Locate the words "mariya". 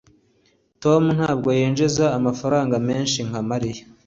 3.49-3.83